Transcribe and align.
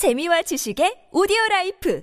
재미와 0.00 0.40
지식의 0.40 1.08
오디오 1.12 1.36
라이프 1.50 2.00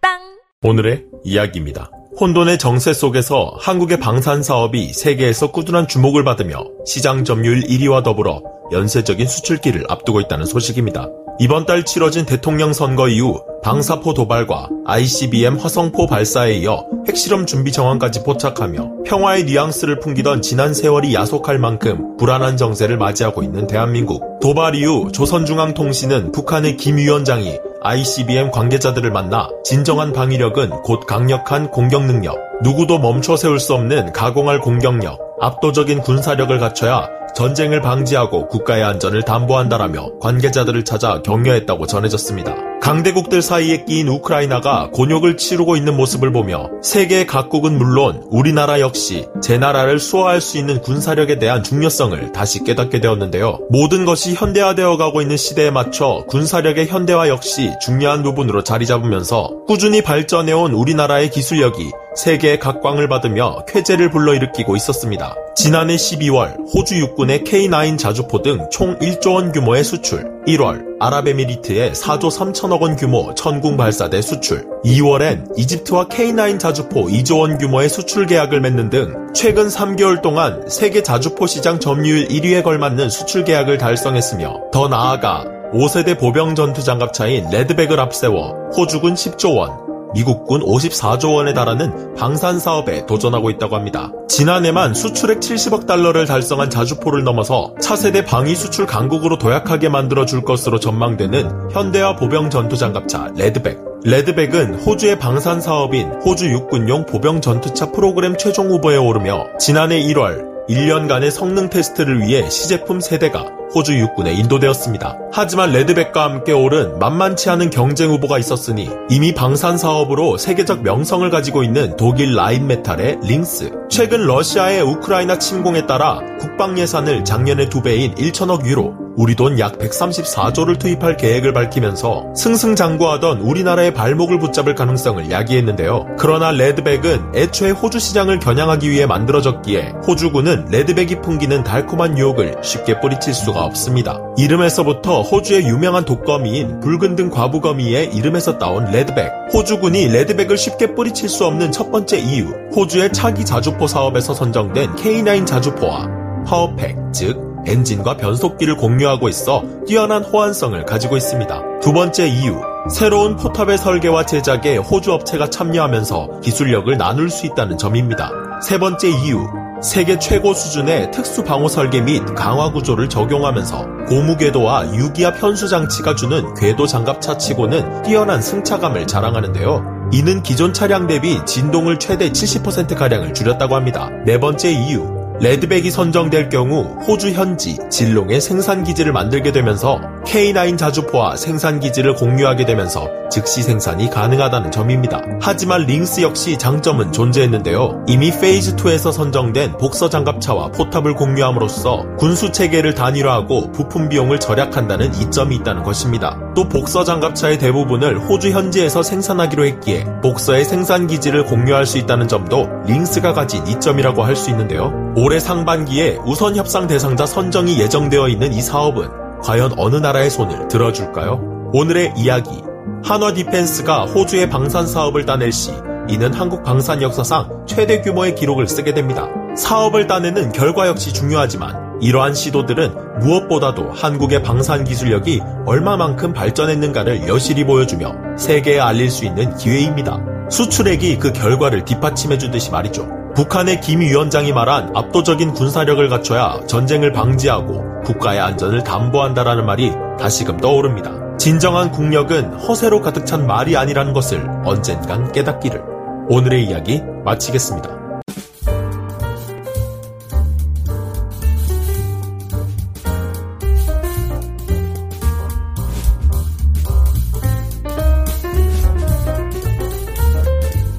팟빵 0.00 0.18
오늘의 0.62 1.06
이야기입니다. 1.22 1.88
혼돈의 2.20 2.58
정세 2.58 2.92
속에서 2.92 3.54
한국의 3.60 4.00
방산 4.00 4.42
사업이 4.42 4.92
세계에서 4.92 5.52
꾸준한 5.52 5.86
주목을 5.86 6.24
받으며 6.24 6.64
시장 6.84 7.22
점유율 7.22 7.60
1위와 7.60 8.02
더불어 8.02 8.42
연쇄적인 8.72 9.28
수출길을 9.28 9.84
앞두고 9.88 10.20
있다는 10.22 10.44
소식입니다. 10.44 11.08
이번 11.42 11.64
달 11.64 11.86
치러진 11.86 12.26
대통령 12.26 12.74
선거 12.74 13.08
이후 13.08 13.42
방사포 13.62 14.12
도발과 14.12 14.68
ICBM 14.84 15.56
화성포 15.56 16.06
발사에 16.06 16.52
이어 16.56 16.84
핵실험 17.08 17.46
준비 17.46 17.72
정황까지 17.72 18.24
포착하며 18.24 19.04
평화의 19.06 19.44
뉘앙스를 19.44 20.00
풍기던 20.00 20.42
지난 20.42 20.74
세월이 20.74 21.14
야속할 21.14 21.58
만큼 21.58 22.18
불안한 22.18 22.58
정세를 22.58 22.98
맞이하고 22.98 23.42
있는 23.42 23.66
대한민국. 23.66 24.38
도발 24.40 24.74
이후 24.74 25.10
조선중앙통신은 25.12 26.32
북한의 26.32 26.76
김 26.76 26.98
위원장이 26.98 27.58
ICBM 27.82 28.50
관계자들을 28.50 29.10
만나 29.10 29.48
진정한 29.64 30.12
방위력은 30.12 30.68
곧 30.82 31.06
강력한 31.06 31.70
공격 31.70 32.04
능력, 32.04 32.36
누구도 32.62 32.98
멈춰 32.98 33.36
세울 33.36 33.58
수 33.58 33.72
없는 33.72 34.12
가공할 34.12 34.60
공격력, 34.60 35.18
압도적인 35.40 36.02
군사력을 36.02 36.58
갖춰야 36.58 37.08
전쟁을 37.34 37.80
방지하고 37.80 38.48
국가의 38.48 38.82
안전을 38.84 39.22
담보한다라며 39.22 40.18
관계자들을 40.20 40.84
찾아 40.84 41.22
격려했다고 41.22 41.86
전해졌습니다. 41.86 42.70
강대국들 42.80 43.42
사이에 43.42 43.84
끼인 43.84 44.08
우크라이나가 44.08 44.88
곤욕을 44.92 45.36
치르고 45.36 45.76
있는 45.76 45.96
모습을 45.96 46.32
보며 46.32 46.70
세계 46.82 47.26
각국은 47.26 47.76
물론 47.76 48.24
우리나라 48.30 48.80
역시 48.80 49.26
제 49.42 49.58
나라를 49.58 49.98
수호할 49.98 50.40
수 50.40 50.56
있는 50.56 50.80
군사력에 50.80 51.38
대한 51.38 51.62
중요성을 51.62 52.32
다시 52.32 52.64
깨닫게 52.64 53.00
되었는데요. 53.00 53.58
모든 53.70 54.06
것이 54.06 54.34
현대화되어 54.34 54.96
가고 54.96 55.20
있는 55.20 55.36
시대에 55.36 55.70
맞춰 55.70 56.24
군사력의 56.28 56.86
현대화 56.86 57.28
역시 57.28 57.70
중요한 57.82 58.22
부분으로 58.22 58.64
자리 58.64 58.86
잡으면서 58.86 59.50
꾸준히 59.66 60.02
발전해온 60.02 60.72
우리나라의 60.72 61.30
기술력이 61.30 61.90
세계의 62.16 62.58
각광을 62.58 63.08
받으며 63.08 63.64
쾌재를 63.66 64.10
불러일으키고 64.10 64.76
있었습니다. 64.76 65.34
지난해 65.54 65.96
12월 65.96 66.56
호주 66.74 66.98
육군의 66.98 67.40
K9 67.40 67.98
자주포 67.98 68.42
등 68.42 68.68
총 68.70 68.98
1조 68.98 69.34
원 69.34 69.52
규모의 69.52 69.84
수출, 69.84 70.24
1월 70.46 70.84
아랍에미리트의 71.00 71.92
4조 71.92 72.30
3천억 72.30 72.80
원 72.80 72.96
규모 72.96 73.34
천궁 73.34 73.76
발사대 73.76 74.22
수출, 74.22 74.66
2월엔 74.84 75.58
이집트와 75.58 76.06
K9 76.06 76.58
자주포 76.58 77.06
2조 77.06 77.40
원 77.40 77.58
규모의 77.58 77.88
수출 77.88 78.26
계약을 78.26 78.60
맺는 78.60 78.90
등 78.90 79.14
최근 79.34 79.68
3개월 79.68 80.22
동안 80.22 80.68
세계 80.68 81.02
자주포 81.02 81.46
시장 81.46 81.78
점유율 81.78 82.28
1위에 82.28 82.62
걸맞는 82.64 83.10
수출 83.10 83.44
계약을 83.44 83.78
달성했으며 83.78 84.60
더 84.72 84.88
나아가 84.88 85.44
5세대 85.72 86.18
보병 86.18 86.54
전투 86.56 86.82
장갑차인 86.82 87.50
레드백을 87.50 88.00
앞세워 88.00 88.70
호주군 88.76 89.14
10조 89.14 89.56
원, 89.56 89.89
미국군 90.14 90.62
54조 90.62 91.34
원에 91.34 91.52
달하는 91.52 92.14
방산 92.14 92.58
사업에 92.58 93.06
도전하고 93.06 93.50
있다고 93.50 93.76
합니다. 93.76 94.12
지난해만 94.28 94.94
수출액 94.94 95.40
70억 95.40 95.86
달러를 95.86 96.26
달성한 96.26 96.70
자주포를 96.70 97.24
넘어서 97.24 97.74
차세대 97.80 98.24
방위 98.24 98.54
수출 98.54 98.86
강국으로 98.86 99.38
도약하게 99.38 99.88
만들어 99.88 100.24
줄 100.24 100.42
것으로 100.42 100.78
전망되는 100.78 101.70
현대화 101.72 102.16
보병 102.16 102.50
전투 102.50 102.76
장갑차 102.76 103.32
레드백. 103.36 103.78
레드백은 104.02 104.76
호주의 104.76 105.18
방산 105.18 105.60
사업인 105.60 106.08
호주 106.24 106.50
육군용 106.50 107.04
보병 107.04 107.42
전투차 107.42 107.92
프로그램 107.92 108.36
최종 108.38 108.70
후보에 108.70 108.96
오르며 108.96 109.46
지난해 109.58 110.00
1월 110.00 110.49
1년간의 110.70 111.32
성능 111.32 111.68
테스트를 111.68 112.20
위해 112.22 112.48
시제품 112.48 113.00
세 113.00 113.14
대가 113.14 113.50
호주 113.74 113.98
육군에 113.98 114.32
인도되었습니다. 114.32 115.18
하지만 115.32 115.72
레드백과 115.72 116.24
함께 116.24 116.52
오른 116.52 116.98
만만치 116.98 117.50
않은 117.50 117.70
경쟁 117.70 118.10
후보가 118.10 118.38
있었으니 118.38 118.88
이미 119.10 119.34
방산 119.34 119.78
사업으로 119.78 120.38
세계적 120.38 120.82
명성을 120.82 121.28
가지고 121.30 121.62
있는 121.62 121.96
독일 121.96 122.34
라인메탈의 122.34 123.18
링스. 123.22 123.72
최근 123.88 124.26
러시아의 124.26 124.82
우크라이나 124.82 125.38
침공에 125.38 125.86
따라 125.86 126.20
국방 126.38 126.78
예산을 126.78 127.24
작년의 127.24 127.68
두 127.68 127.82
배인 127.82 128.14
1천억 128.14 128.64
유로, 128.66 128.94
우리 129.16 129.34
돈 129.34 129.58
약 129.58 129.78
134조를 129.78 130.78
투입할 130.78 131.16
계획을 131.16 131.52
밝히면서 131.52 132.32
승승장구하던 132.34 133.40
우리나라의 133.40 133.92
발목을 133.92 134.38
붙잡을 134.38 134.74
가능성을 134.74 135.30
야기했는데요. 135.30 136.16
그러나 136.18 136.52
레드백은 136.52 137.32
애초에 137.34 137.70
호주 137.70 137.98
시장을 137.98 138.38
겨냥하기 138.38 138.88
위해 138.88 139.06
만들어졌기에 139.06 139.94
호주군은 140.06 140.66
레드백이 140.70 141.20
풍기는 141.20 141.62
달콤한 141.64 142.16
유혹을 142.16 142.58
쉽게 142.62 143.00
뿌리칠 143.00 143.34
수가 143.34 143.64
없습니다. 143.64 144.18
이름에서부터 144.38 145.22
호주의 145.22 145.66
유명한 145.66 146.04
독거미인 146.04 146.80
붉은 146.80 147.16
등 147.16 147.30
과부거미의 147.30 148.14
이름에서 148.14 148.58
따온 148.58 148.84
레드백. 148.90 149.30
호주군이 149.52 150.08
레드백을 150.08 150.56
쉽게 150.56 150.94
뿌리칠 150.94 151.28
수 151.28 151.44
없는 151.44 151.72
첫 151.72 151.90
번째 151.90 152.18
이유, 152.18 152.46
호주의 152.74 153.12
차기 153.12 153.44
자주포 153.44 153.86
사업에서 153.86 154.32
선정된 154.32 154.94
K9 154.94 155.46
자주포와 155.46 156.08
power 156.46 156.71
pack, 156.71 156.96
즉 157.12 157.49
엔진과 157.66 158.16
변속기를 158.16 158.76
공유하고 158.76 159.28
있어 159.28 159.62
뛰어난 159.86 160.22
호환성을 160.22 160.84
가지고 160.84 161.16
있습니다. 161.16 161.80
두 161.80 161.92
번째 161.92 162.28
이유, 162.28 162.60
새로운 162.90 163.36
포탑의 163.36 163.78
설계와 163.78 164.26
제작에 164.26 164.76
호주 164.76 165.12
업체가 165.12 165.50
참여하면서 165.50 166.40
기술력을 166.40 166.96
나눌 166.96 167.30
수 167.30 167.46
있다는 167.46 167.78
점입니다. 167.78 168.30
세 168.62 168.78
번째 168.78 169.08
이유, 169.08 169.46
세계 169.82 170.18
최고 170.18 170.52
수준의 170.52 171.10
특수 171.10 171.42
방호 171.42 171.68
설계 171.68 172.02
및 172.02 172.22
강화 172.34 172.70
구조를 172.70 173.08
적용하면서 173.08 173.86
고무 174.08 174.36
궤도와 174.36 174.94
유기압 174.94 175.42
현수 175.42 175.68
장치가 175.68 176.14
주는 176.14 176.54
궤도 176.54 176.86
장갑차 176.86 177.38
치고는 177.38 178.02
뛰어난 178.02 178.42
승차감을 178.42 179.06
자랑하는데요. 179.06 180.10
이는 180.12 180.42
기존 180.42 180.74
차량 180.74 181.06
대비 181.06 181.38
진동을 181.46 181.98
최대 181.98 182.30
70%가량을 182.30 183.32
줄였다고 183.32 183.74
합니다. 183.74 184.10
네 184.26 184.38
번째 184.38 184.70
이유, 184.70 185.19
레드백이 185.40 185.90
선정될 185.90 186.50
경우 186.50 186.82
호주 187.06 187.30
현지 187.30 187.78
질롱에 187.90 188.42
생산기지를 188.42 189.12
만들게 189.12 189.52
되면서 189.52 189.98
K9 190.26 190.76
자주포와 190.76 191.36
생산기지를 191.36 192.14
공유하게 192.14 192.66
되면서 192.66 193.08
즉시 193.30 193.62
생산이 193.62 194.10
가능하다는 194.10 194.70
점입니다. 194.70 195.22
하지만 195.40 195.86
링스 195.86 196.20
역시 196.20 196.58
장점은 196.58 197.12
존재했는데요. 197.12 198.04
이미 198.06 198.30
Phase 198.30 198.71
2에서 198.71 199.12
선정된 199.12 199.78
복서 199.78 200.10
장갑차와 200.10 200.72
포탑을 200.72 201.14
공유함으로써 201.14 202.04
군수 202.18 202.52
체계를 202.52 202.94
단일화하고 202.94 203.72
부품 203.72 204.10
비용을 204.10 204.40
절약한다는 204.40 205.14
이점이 205.14 205.56
있다는 205.56 205.84
것입니다. 205.84 206.38
또 206.54 206.68
복서 206.68 207.04
장갑차의 207.04 207.58
대부분을 207.58 208.18
호주 208.28 208.50
현지에서 208.50 209.02
생산하기로 209.02 209.64
했기에 209.64 210.04
복서의 210.22 210.64
생산기지를 210.64 211.44
공유할 211.44 211.86
수 211.86 211.96
있다는 211.96 212.28
점도 212.28 212.68
링스가 212.86 213.32
가진 213.32 213.66
이점이라고 213.66 214.24
할 214.24 214.40
수 214.40 214.48
있는데요. 214.50 214.99
올해 215.22 215.38
상반기에 215.38 216.18
우선 216.24 216.56
협상 216.56 216.86
대상자 216.86 217.26
선정이 217.26 217.78
예정되어 217.78 218.28
있는 218.28 218.54
이 218.54 218.62
사업은 218.62 219.06
과연 219.42 219.74
어느 219.76 219.96
나라의 219.96 220.30
손을 220.30 220.66
들어줄까요? 220.68 221.70
오늘의 221.74 222.14
이야기. 222.16 222.62
한화 223.04 223.34
디펜스가 223.34 224.06
호주의 224.06 224.48
방산 224.48 224.86
사업을 224.86 225.26
따낼 225.26 225.52
시 225.52 225.72
이는 226.08 226.32
한국 226.32 226.62
방산 226.62 227.02
역사상 227.02 227.66
최대 227.66 228.00
규모의 228.00 228.34
기록을 228.34 228.66
쓰게 228.66 228.94
됩니다. 228.94 229.28
사업을 229.58 230.06
따내는 230.06 230.52
결과 230.52 230.88
역시 230.88 231.12
중요하지만 231.12 231.98
이러한 232.00 232.32
시도들은 232.32 233.20
무엇보다도 233.20 233.90
한국의 233.92 234.42
방산 234.42 234.84
기술력이 234.84 235.42
얼마만큼 235.66 236.32
발전했는가를 236.32 237.28
여실히 237.28 237.64
보여주며 237.64 238.38
세계에 238.38 238.80
알릴 238.80 239.10
수 239.10 239.26
있는 239.26 239.54
기회입니다. 239.54 240.18
수출액이 240.48 241.18
그 241.18 241.30
결과를 241.34 241.84
뒷받침해주듯이 241.84 242.70
말이죠. 242.70 243.19
북한의 243.34 243.80
김 243.80 244.00
위원장이 244.00 244.52
말한 244.52 244.92
압도적인 244.94 245.52
군사력을 245.52 246.08
갖춰야 246.08 246.60
전쟁을 246.66 247.12
방지하고 247.12 248.02
국가의 248.04 248.40
안전을 248.40 248.82
담보한다라는 248.82 249.66
말이 249.66 249.92
다시금 250.18 250.58
떠오릅니다. 250.58 251.36
진정한 251.38 251.90
국력은 251.90 252.54
허세로 252.54 253.00
가득 253.00 253.24
찬 253.26 253.46
말이 253.46 253.76
아니라는 253.76 254.12
것을 254.12 254.46
언젠간 254.64 255.32
깨닫기를. 255.32 255.82
오늘의 256.28 256.64
이야기 256.64 257.02
마치겠습니다. 257.24 257.99